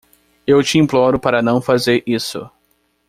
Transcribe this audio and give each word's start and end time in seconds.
Eu 0.47 0.63
te 0.63 0.79
imploro 0.79 1.19
para 1.19 1.43
não 1.43 1.61
fazer 1.61 2.01
isso. 2.07 2.49